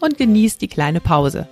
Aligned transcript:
und 0.00 0.18
genieß 0.18 0.58
die 0.58 0.68
kleine 0.68 1.00
Pause. 1.00 1.48